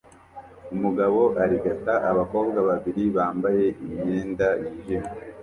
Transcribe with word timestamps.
Umugabo 0.75 1.19
arigata 1.43 1.93
abakobwa 2.11 2.59
babiri 2.69 3.03
bambaye 3.15 3.65
imyenda 3.83 4.47
yijimye 4.61 5.09